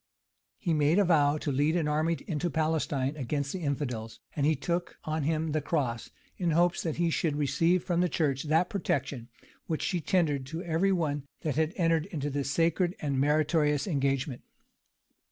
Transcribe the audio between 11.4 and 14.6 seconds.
that had entered into this sacred and meritorious engagement.